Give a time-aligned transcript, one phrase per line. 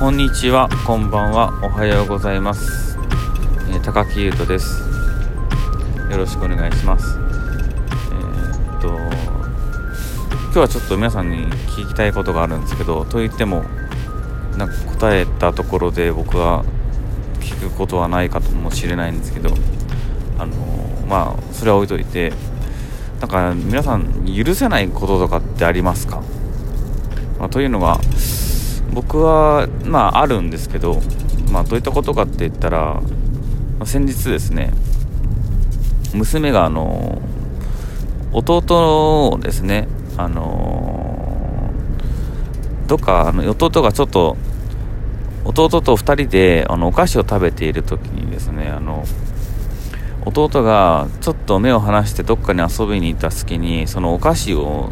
[0.00, 2.96] こんにちは、こんばんは、おはようございます。
[3.68, 4.80] えー、高木優斗です。
[6.10, 7.18] よろしくお願いします。
[7.18, 13.62] えー、っと、今日はちょっと皆さんに聞きたいことがあるんですけど、といっても、
[14.56, 16.64] なんか答えたところで僕は
[17.40, 19.50] 聞くことはないかもしれないんですけど、
[20.38, 20.56] あの
[21.10, 22.32] まあ、それは置いといて、
[23.20, 26.22] なんか皆さん許せないこととかってありますか、
[27.38, 28.00] まあ、というのが
[28.92, 31.00] 僕はまああるんですけど、
[31.52, 33.02] まあ、どういったことかって言ったら、ま
[33.80, 34.72] あ、先日ですね
[36.14, 37.20] 娘があの
[38.32, 41.72] 弟をですねあの
[42.86, 44.36] どっかあの弟がちょっと
[45.44, 49.04] 弟と2人であのお菓子を食べている時にですねあの
[50.24, 54.90] 弟がちょっと目を離してどっかに遊びに行った隙にそのお菓子を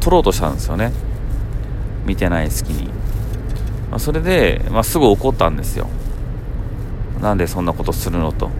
[0.00, 0.92] 取ろうとしたんですよね。
[2.06, 2.88] 見てない隙に、
[3.90, 5.88] まあ、それで、まあ、すぐ怒ったんですよ。
[7.20, 8.50] なんでそんなことするのと。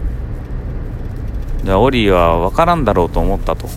[1.63, 3.67] じゃあオリーは分からんだろうと思ったと。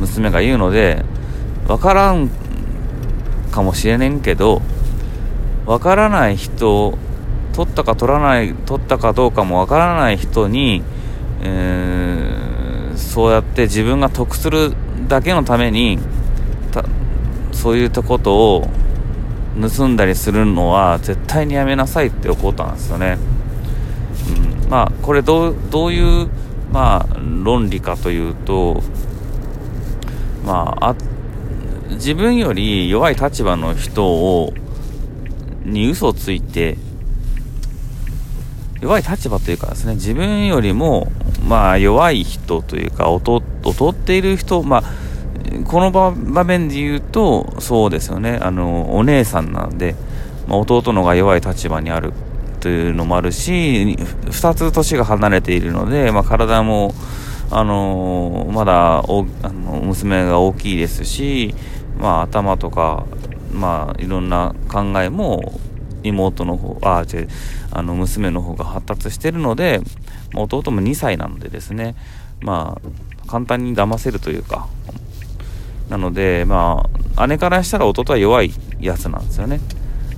[0.00, 1.04] 娘が言うので
[1.66, 2.30] 分からん
[3.52, 4.62] かもしれねんけど
[5.66, 6.98] 分からない人を
[7.52, 10.82] 取ったか取らない取ったかどうかもわからない人に、
[11.42, 14.72] えー、そうやって自分が得する
[15.08, 15.98] だけのために
[17.52, 18.68] そういったことを
[19.58, 23.18] 盗んだりするのは絶対にやめなさいって怒ったんですよね。
[24.64, 26.28] うん、まあこれどうどういう、
[26.72, 28.82] まあ、論理かというと、
[30.44, 30.94] まあ、あ
[31.90, 34.52] 自分より弱い立場の人を
[35.64, 36.78] に嘘をついて
[38.80, 41.12] 弱い立場というかですね、自分よりも、
[41.46, 43.08] まあ、弱い人というか、
[43.64, 44.82] 劣っている人、まあ、
[45.70, 49.94] この場面で言うと、そうですよね、あの、お姉さんなんで、
[50.48, 52.12] まあ、弟のが弱い立場にある
[52.58, 56.92] というのもあるし、2つ年が離れているので、まあ、体も、
[57.52, 61.54] あのまだおあの娘が大きいですし、
[62.00, 63.06] まあ、頭とか、
[63.52, 65.60] まあ、いろんな考えも
[66.02, 67.28] 妹の方、あ、違う、
[67.70, 69.80] あの、娘の方が発達してるので、
[70.32, 71.94] まあ、弟も2歳なのでですね、
[72.40, 74.66] まあ、簡単に騙せるというか、
[75.90, 79.60] なので、まあ、姉からしたら弟は弱いやつなんですよね。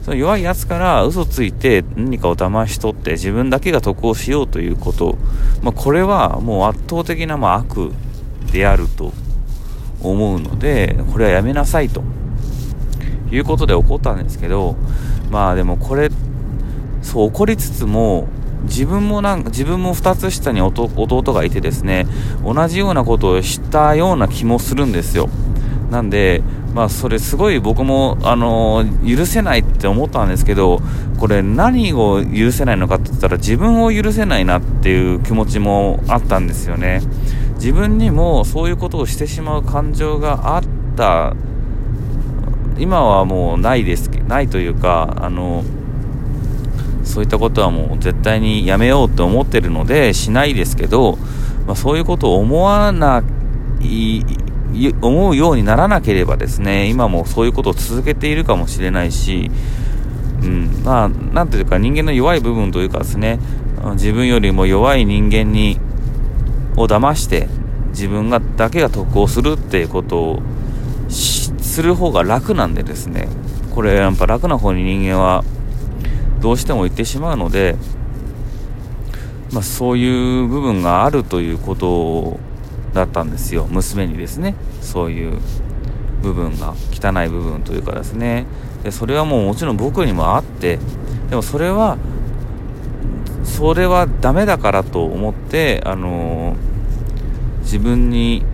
[0.02, 5.16] その弱いやつから嘘ついて何かを騙し取って自分だけが得をしようということ、
[5.62, 7.92] まあ、これはもう圧倒的なま悪
[8.52, 9.12] であると
[10.02, 12.02] 思うので、これはやめなさいと
[13.30, 14.76] いうことで怒ったんですけど、
[15.30, 16.10] まあでもこれ、
[17.00, 18.28] そう怒りつつも、
[18.64, 22.06] 自分もなんか、自分も2つ下に弟がいてですね、
[22.44, 25.28] 同じようなことをしたような気もするんですよ。
[25.92, 26.42] なんで、
[26.74, 30.80] まあそれすごい僕も、あの許せないって思ったんですけど、
[31.20, 37.00] これ何を許せないのかって言ったら自分を許せないなっていう気持ちもあったんですよね。
[37.62, 40.62] 自分にもそういうことをしてしまう感情があっ
[40.96, 41.36] た
[42.76, 45.62] 今はもうないですないというかあの
[47.04, 51.18] そういったことはもう絶対にやめようと思ってるのでしないですけど、
[51.66, 53.22] まあ、そういうことを思わな
[53.80, 54.24] い
[55.00, 59.50] 思うようにならなければですね今もそういうことを続けているかもしれないし、
[60.42, 63.38] うん、まあなんというか人間の弱い部分というかですね
[63.94, 65.78] 自分よりも弱い人間に
[66.76, 67.48] を騙して
[67.88, 70.42] 自分がだけが得をするっていうことを
[71.08, 73.28] する方が楽なんでですね
[73.74, 75.44] これやっぱ楽な方に人間は
[76.40, 77.76] どうしても行ってしまうので、
[79.52, 82.40] まあ、そういう部分があるということを
[82.92, 83.66] だったんですよ。
[83.70, 84.54] 娘にですね。
[84.80, 85.38] そういう
[86.22, 88.46] 部分が汚い部分というかですね。
[88.82, 90.78] でそれはもうもちろん僕にもあって
[91.30, 91.98] でもそれは
[93.44, 98.44] それはダメだからと思ってあのー、自分に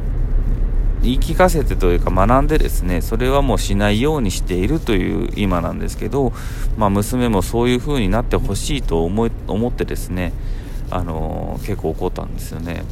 [1.03, 6.33] 言い聞かせてというか学んでですねそれはもうしないようにしているという今なんですけど、
[6.77, 10.33] まあ、娘もそういう風になってほしいと思い思ってですね、
[10.91, 12.83] あのー、結構怒ったんですよね。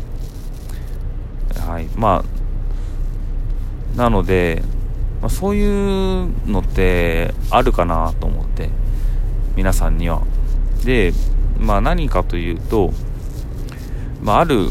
[1.66, 2.24] はいま
[3.94, 4.62] あ、なので、
[5.20, 8.70] まあ、そういうのってあるかなと思って
[9.56, 10.22] 皆さんには。
[10.84, 11.12] で、
[11.58, 12.92] まあ、何かというと、
[14.22, 14.68] まあ、ある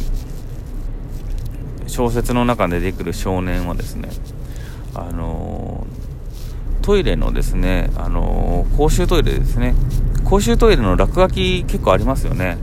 [1.88, 4.10] 小説の中で出てくる少年はですね、
[4.94, 5.86] あの
[6.82, 9.76] トイレのですね、あの公衆トイレですね、
[10.24, 12.58] 公衆トイレの落書き結構ありますよね。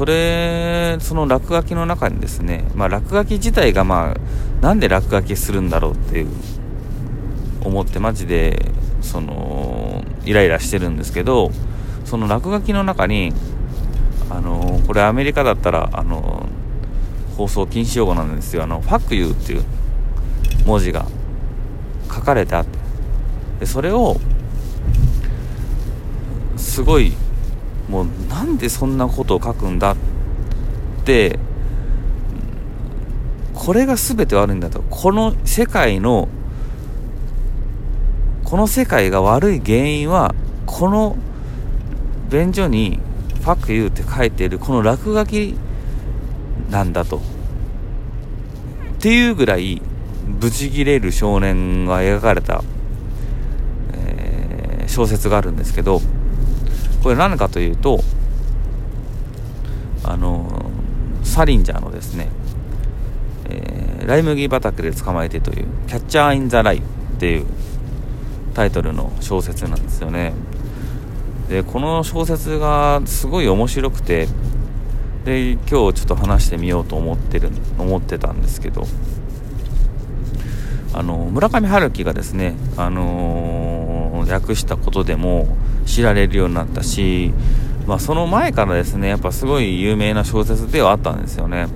[0.00, 6.28] それ、その落書きの中にですね、まあ、落書き自体がまあ、なんで落書きするんだろうっていう、
[7.62, 11.50] 思ってマジで、その、イライラしてるんですけど
[12.04, 13.32] その落書きの中に
[14.30, 16.48] あのこれアメリカだったらあの
[17.36, 18.62] 放送禁止用語なんですよ。
[18.62, 19.64] あの「ファックユー」っていう
[20.66, 21.06] 文字が
[22.12, 22.78] 書かれてあって。
[23.60, 24.18] でそれを
[26.56, 27.12] すごい
[27.90, 29.96] もうなんでそんなことを書くんだっ
[31.04, 31.38] て
[33.52, 34.82] これが全て悪いんだと。
[34.88, 36.28] この世界の
[38.44, 40.34] この世界が悪い原因は
[40.66, 41.16] この
[42.30, 43.00] 便所に
[43.42, 45.56] 「ファクユー」って書いているこの落書き
[46.70, 47.18] なんだと。
[47.18, 47.20] っ
[49.00, 49.82] ていうぐらい
[50.38, 52.62] ブチギレる少年が描かれた、
[53.94, 56.00] えー、小説があるんですけど
[57.02, 58.00] これ何かというと
[60.04, 60.70] あの
[61.22, 62.28] サリンジャーのですね、
[63.48, 66.80] えー、ライ麦畑で捕まえてという「キャッチャー・イン・ザ・ライ」っ
[67.18, 67.46] ていう
[68.54, 70.32] タイトルの小説なんですよね。
[71.48, 74.28] でこの小説がすごい面白くて
[75.24, 78.86] で今日ちょっと話してみようと思ってる思ってたんですけど
[80.92, 85.56] あの村上春樹がですね、あのー、訳したことでも
[85.90, 87.32] 知られるようになったし、
[87.86, 91.66] まあ、その前からですねやっぱすごい有名な小説ではあったんですよね。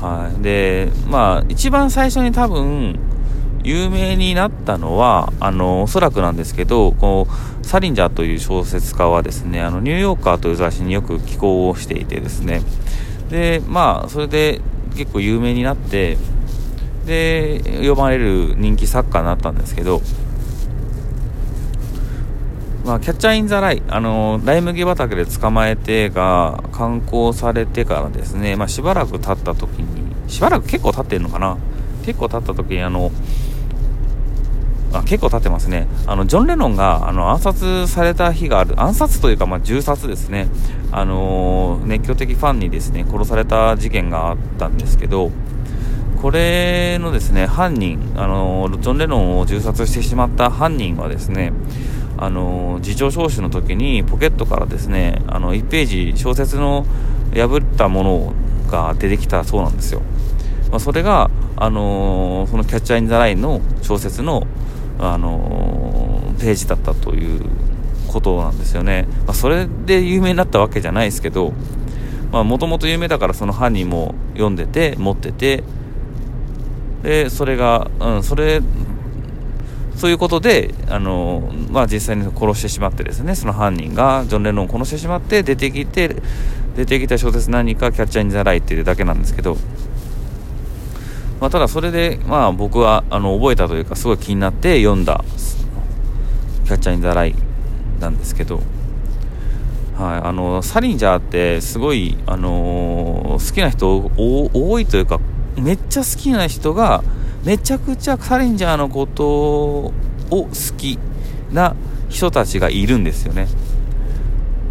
[0.00, 2.98] はい、でまあ一番最初に多分
[3.64, 7.26] 有名になったのはあのおそらくなんですけどこ
[7.62, 12.62] うサリンジャーという小説家はですねあのニューヨーカーという雑誌によく寄稿をしていてですね
[13.30, 14.60] でまあそれで
[14.96, 16.16] 結構有名になって
[17.06, 20.00] で呼ばれる人気作家になったんですけど
[22.86, 31.56] まあ、キャッチャー・イン・ザ・ライ、あのライ麦畑で捕まえてが刊行されてからですね、まあ、しばらく経った時に、しばらく結構経ってんのかな？
[32.04, 33.10] 結構経った時に、あの、
[34.92, 35.88] あ結構経ってますね。
[36.06, 40.46] あの、ジョン・レノンが、あの、暗殺された日がある、暗殺というか、まあ、銃殺ですね。
[40.92, 45.32] あの熱狂的ファンにですね、殺された事件があったんですけど、
[46.22, 51.52] これのですね、犯人、あのジョン・レノンを銃殺してしまった犯人はですね、
[52.18, 56.86] あの事情聴取の時にポケットからですねあの1ページ小説の
[57.34, 58.34] 破ったもの
[58.70, 60.00] が出てきたそうなんですよ、
[60.70, 64.46] まあ、それが、あのその「キャッチャー・イン・ザ・ライン」の小説の、
[64.98, 67.42] あのページだったという
[68.08, 71.52] ことなんですよね、まあ、それで有名になったわけじゃないですけど
[72.32, 75.62] もともと有名だからその犯人も読んでて持ってて
[77.02, 78.60] でそれが、うん、それ
[79.96, 86.16] そういうことで、あのまあ、実際に殺してしまってですね、その犯人がジョン・レノンを殺してしまって出てきて、
[86.76, 89.56] 出てきた小説何かキャッチャー・イン・ザ・ライっていうだけなんですけど、
[91.40, 95.24] まあ、ただそれで、まあ、僕はあの覚えたというかすごい気になって読んだ
[96.66, 97.34] キャッチャー・イン・ザ・ライ
[98.00, 98.60] なんですけど、
[99.96, 105.20] はい、あのサリンジャーってすごい、あの好きな人多いというか
[105.56, 107.02] めっちゃ好きな人が
[107.46, 109.92] めちゃくちゃサリンジャーのことを
[110.30, 110.98] 好き
[111.52, 111.76] な
[112.08, 113.46] 人たちがいるんですよね。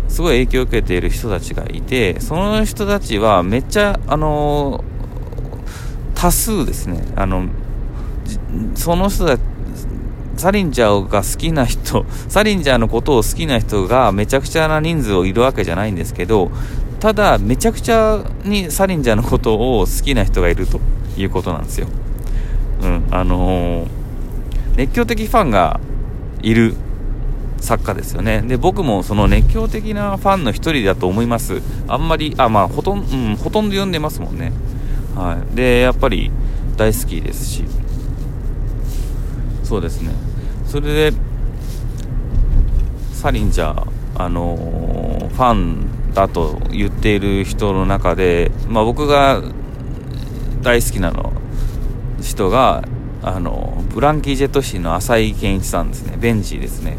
[0.09, 4.83] すごい影響を受けている人たちがいて、その人たちはめっちゃ、あの
[6.15, 7.05] 多数ですね。
[7.15, 7.47] あの、
[8.75, 9.41] その人たち、
[10.35, 16.51] サリンジャーが好きな人、 サリンジャーのことを好きな人がめちゃくちゃな人数をいるわけじゃないんですけど、
[16.99, 20.81] ただ、めちゃくちゃにサリンジャーのことを好きな人がいると
[21.15, 21.87] いうことなんですよ。
[23.19, 23.87] あのー、
[24.75, 25.79] 熱狂的ファンが
[26.41, 26.75] いる
[27.59, 28.41] 作家ですよね。
[28.41, 31.61] で、僕もその熱狂的なファンの一人だと思います。
[31.87, 34.51] あんまり、あ、まあ、ほとんど、うん、ほとんど読んでますもんね。
[35.15, 35.55] はい。
[35.55, 36.29] で、やっぱり
[36.77, 37.63] 大好きですし。
[39.63, 40.11] そうですね。
[40.67, 41.17] それで、
[43.13, 49.41] サリンジャー、あのー、ファンだと言っている人の中で、まあ僕が
[50.61, 51.33] 大好きなの
[52.21, 52.83] 人が
[53.21, 56.17] あのブランキー・ジェットシーの浅井健一さんですね。
[56.19, 56.97] ベンジーですね。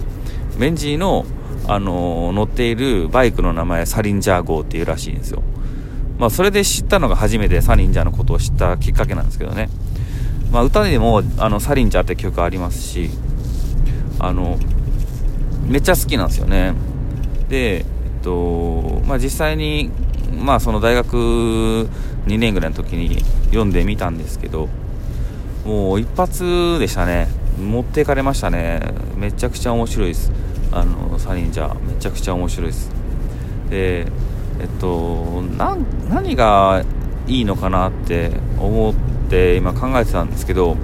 [0.59, 1.25] ベンジーの
[1.69, 5.43] あの乗っているバイクの名前サリンジャー号っていうらしいんですよ。
[6.19, 9.69] まあそれで知ったのが初めてサリンジャーのことを知ったきっかけなんですけどね。
[10.53, 13.11] まあ歌でもあのサリンジャーって曲ありますし
[14.19, 14.59] あの
[15.67, 16.75] めっちゃ好きなんですよね。
[17.49, 17.85] でえっ
[18.23, 19.91] とまあ実際に
[20.41, 21.17] まあその大学
[22.27, 24.69] 2年ぐらいの時に読んでみたんですけど
[25.67, 27.27] もう一発でしたね。
[27.61, 28.81] 持っていかれましたね。
[29.17, 30.31] めちゃくちゃ面白いです。
[30.71, 32.91] あのサリンジャーめちゃくちゃ面白いです。
[33.69, 34.07] で
[34.61, 35.43] えっと
[36.09, 36.85] 何が
[37.27, 38.31] いいのかなって
[38.61, 38.95] 思っ
[39.29, 40.77] て今考えてたんですけど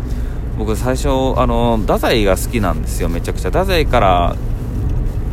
[0.59, 3.51] 僕最初あの太宰が好きなんですよめちゃくちゃ。
[3.51, 4.37] 太宰から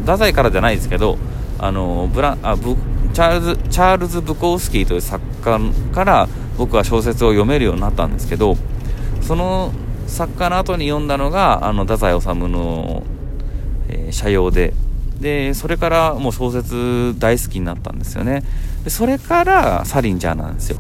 [0.02, 1.18] 太宰からじゃないですけど
[1.58, 2.76] あのブラあブ
[3.14, 5.60] チャールズチャールズ・ブコースキーという作家
[5.92, 8.56] から僕は小説を読めるようになったんですけど
[9.30, 9.72] その
[10.08, 13.04] 作家の後に読んだのがあの太宰治の、
[13.88, 14.74] えー、社用で。
[15.22, 18.42] でそれからもう小説大好きになったんですよね。
[18.84, 20.80] でそれからサリンジャーなんですよ。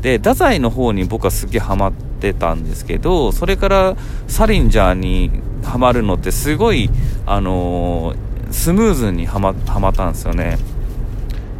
[0.00, 3.96] で太宰の方に僕はすげえハマってたんですけどそれから
[4.26, 5.30] サリンジャーに
[5.62, 6.88] ハマるのってすごい
[7.26, 8.16] あのー、
[8.52, 10.56] スムーズにはまはまったんですよね。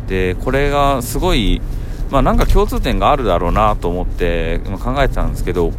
[0.09, 1.61] でこれがすごい
[2.11, 5.73] まあなんか共通点があるだろうなと思って考えてたんですけど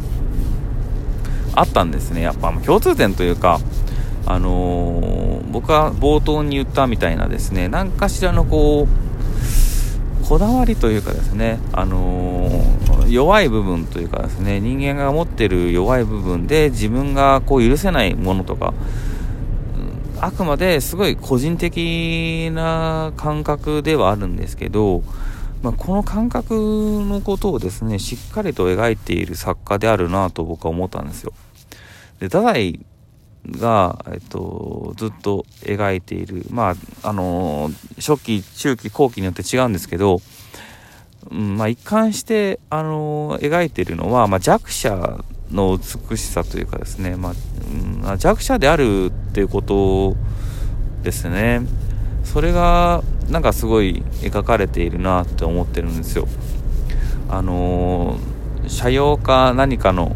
[1.56, 3.60] あったんですねやっぱ共通点というか
[4.26, 18.72] あのー、僕は冒頭に言ったみたいなですね何かしらのこうこだわりというかですね、あのー、弱い部分というかですね人間が持ってる弱い部分で自分がこう許せないものとか
[20.24, 25.02] あくまですごい個人的な感覚ではあるんですけど、
[25.62, 26.54] まあ、この感覚
[27.04, 31.34] のことをですねしっかりと描いている作家であるなと僕は思ったんですよ。
[32.20, 32.80] で太宰
[33.50, 36.70] が、えっと、ずっと描いている、ま
[37.02, 40.20] あ、あの初期、中期、後期によって違うんですけど、
[41.30, 45.78] うん、まあ、一貫して、あの描いているのは、まあ、弱者の
[46.10, 47.32] 美しさというかですね、まあ、
[48.10, 50.16] うん、弱者であるっていうこと
[51.02, 51.62] ですね。
[52.24, 56.26] それが、なんかすごい描かれているなって思ってるんですよ。
[57.28, 58.18] あの
[58.66, 60.14] 社用か何かの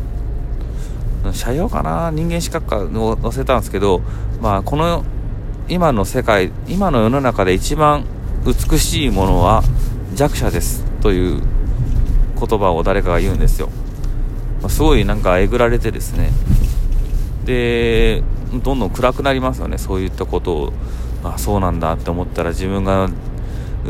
[1.32, 2.10] 社用かな？
[2.10, 4.00] 人間資格か載せたんですけど、
[4.40, 5.04] まあ、この
[5.68, 8.04] 今の世界今の世の中で一番
[8.46, 9.62] 美しいものは
[10.14, 11.42] 弱者ですという
[12.38, 13.68] 言葉を誰かが言うんですよ、
[14.60, 16.30] まあ、すごいなんかえぐられてですね。
[17.44, 18.22] で
[18.62, 20.72] どんどん暗くなりますよねそういったことを。
[21.24, 23.10] あそうなんだって思ったら自分が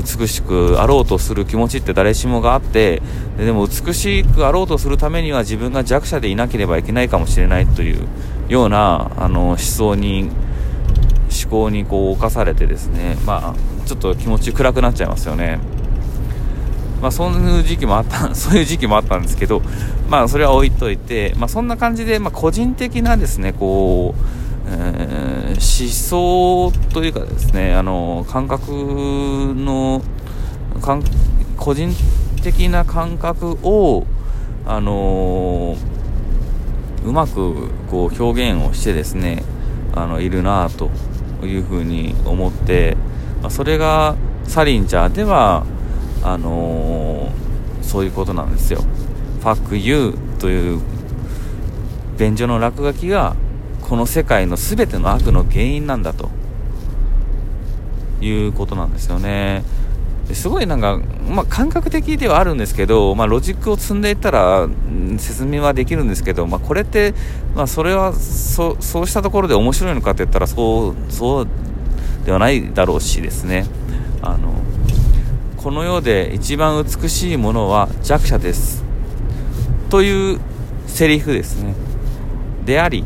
[0.03, 3.03] 美しくあろうとする気持ちって誰しもがあって
[3.37, 8.07] でも美しくあろうとするためには自分が弱者でいなければいけないかもしれないという
[8.49, 10.31] ようなあの思想に
[11.43, 15.59] 思考にこう侵されてですねまあちょっと気持ち暗くなっちゃいますよね。
[17.01, 19.63] まあそういう時期もあった そういう時期もあったんですけど
[20.09, 30.03] まあそれは置いといてまあそんな感じでまあ個人的なですねこうえー、思想というかですね、あの、感覚の、
[30.83, 31.03] かん
[31.57, 31.91] 個人
[32.43, 34.05] 的な感覚を、
[34.67, 35.77] あの
[37.07, 39.43] うまくこう表現をしてですね、
[39.95, 40.91] あの、いるなと
[41.43, 42.97] いうふうに思って、
[43.41, 45.65] まあ、それがサリンジャーでは、
[46.23, 47.31] あの
[47.81, 48.81] そういうことなんですよ。
[49.41, 50.81] ファックユーという
[52.19, 53.37] 便所の落書きが
[53.89, 56.31] この世界の全ての悪の原因なんだと。
[58.21, 59.63] いうことなんですよね。
[60.33, 64.69] すごいなんか、まあ、感覚的ではあるんですけど、まあ、ロジックを積んでいったら
[65.17, 67.15] 説明はできるんですけど、まあ、これって、
[67.55, 71.49] まあ、それはそそうしたところで面白いのかって言ったらそうそう
[72.27, 73.65] ではないだろうしですね。
[74.21, 74.53] あの
[75.57, 78.85] この世で一番美しいものは弱者です。
[79.89, 80.41] という
[80.87, 81.75] セリフですね。
[82.67, 83.03] であり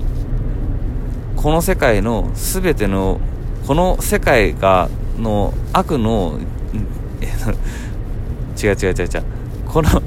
[1.43, 3.21] この世界の全ての
[3.67, 6.39] この世界がの悪の
[8.57, 9.09] 違う違う違う違う。
[9.67, 10.03] この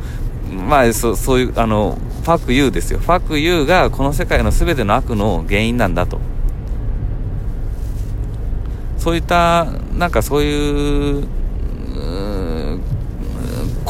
[0.68, 3.00] まあそそういうあのファクユーですよ。
[3.00, 6.20] ファクユーがこの世界の全ての悪の原因なんだと。
[8.98, 9.66] そういった
[9.98, 11.28] なんかそういう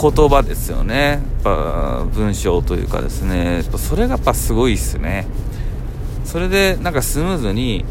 [0.02, 0.96] 言葉ですよね。
[0.96, 3.64] やっぱ文章というかですね。
[3.78, 5.28] それがやっぱすごいっすね。
[6.26, 7.86] それでなんかスムーズに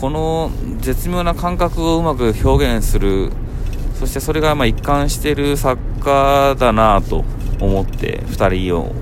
[0.00, 0.50] この
[0.80, 3.30] 絶妙な感覚をうまく表現する。
[3.98, 7.24] そしてそれがまあ一貫してる作家だなと
[7.60, 8.92] 思って2人を。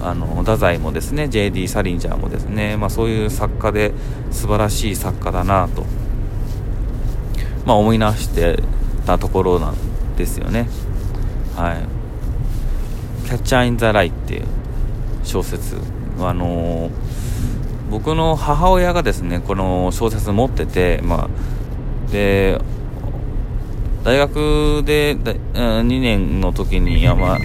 [0.00, 1.66] あの太宰もですね J.D.
[1.66, 3.92] サリンジャーもですね、まあ、そういう作家で
[4.30, 5.84] 素晴らしい作家だなと、
[7.66, 8.62] まあ、思い直して
[9.06, 10.68] たところなんですよね。
[11.56, 11.78] はい
[13.26, 14.44] 「キャッチャー・イン・ザ・ライ」っていう
[15.24, 15.76] 小説。
[16.20, 16.90] あのー
[17.90, 22.60] 僕の母親がですねこの小説持ってて、まあ、で
[24.04, 27.38] 大学で2年の時に、まあ、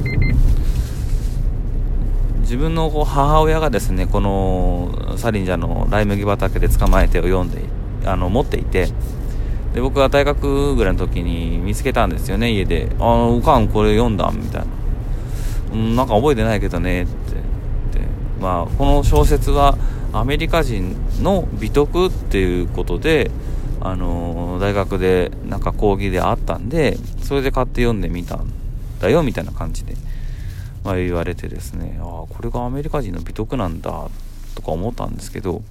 [2.41, 7.61] 自分の母親がですねこのサリンジャーのライ麦畑で捕まえてを読んで
[8.05, 8.89] あの持っていて
[9.73, 14.67] で僕は大学ぐらいの時に見つけたんですよね家で「あのおかんこれ読んだ」みたいな
[15.73, 17.43] 「うんなんか覚えてないけどね」って。
[18.43, 19.77] まあこの小説は
[20.13, 23.31] アメリカ人の美徳っていうことで、
[23.85, 28.47] あの大学でなんか講義であったんでそれで買って読んでみたん
[29.01, 29.95] だよみたいな感じで、
[30.85, 34.09] まあ、言われてですねああこれがアメリカ人の美徳なんだ
[34.55, 35.61] とか思ったんですけど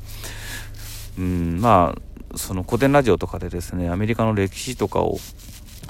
[1.18, 5.18] うんまあその古典ラジオとかでですねアメリカの歴史とかを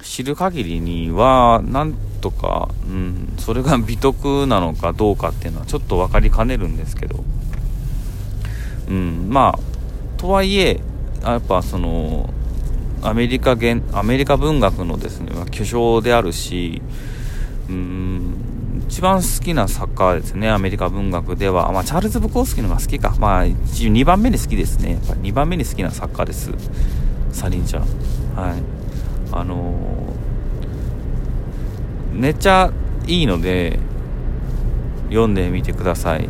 [0.02, 7.24] 知る限りにはなんとか、うん、それが美徳なのかどうかっていうのはちょっと分かりかねるんですけど、
[8.88, 10.80] うん、まあとはいえ
[11.22, 12.28] やっぱその
[13.02, 16.82] アメリカ現アメリカ文学のですね巨匠であるし
[17.68, 18.52] うん
[18.92, 24.92] 一番好きな作家ですねアメリカ文学では、まあ、チャールズ・ブコースキーのが好きか、まあ、2番目に好きですね。
[24.92, 26.50] やっぱ2番目に好きな作家です。
[27.32, 27.82] サリンちゃん。
[28.36, 28.62] はい。
[29.32, 30.14] あの、
[32.12, 32.70] めっちゃ
[33.06, 33.78] いいので
[35.08, 36.28] 読んでみてください。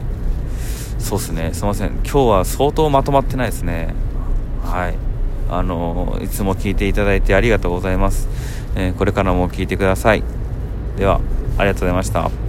[1.03, 1.51] そうっすね。
[1.53, 1.89] すいません。
[1.89, 3.95] 今日は相当まとまってないですね。
[4.65, 4.95] はい。
[5.51, 8.27] あのいつも聞いていただいてありがとうございます、
[8.75, 10.23] えー、これからも聞いてください。
[10.97, 11.21] では
[11.59, 12.42] ありがとうございました。